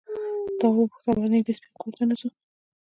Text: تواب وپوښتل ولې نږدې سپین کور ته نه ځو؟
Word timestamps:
تواب 0.59 0.77
وپوښتل 0.79 1.15
ولې 1.17 1.29
نږدې 1.33 1.53
سپین 1.57 1.71
کور 1.81 1.91
ته 1.97 2.03
نه 2.09 2.15
ځو؟ 2.19 2.27